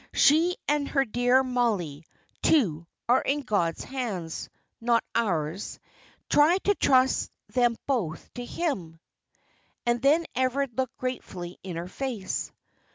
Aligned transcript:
She 0.15 0.57
and 0.67 0.87
her 0.87 1.05
dear 1.05 1.43
Mollie, 1.43 2.05
too, 2.41 2.87
are 3.07 3.21
in 3.21 3.41
God's 3.41 3.83
hands 3.83 4.49
not 4.79 5.03
ours. 5.13 5.79
Try 6.27 6.57
to 6.63 6.73
trust 6.73 7.29
them 7.53 7.77
both 7.85 8.33
to 8.33 8.43
Him." 8.43 8.99
And 9.85 10.01
then 10.01 10.25
Everard 10.33 10.75
looked 10.75 10.97
gratefully 10.97 11.59
in 11.61 11.75
her 11.75 11.87
face. 11.87 12.51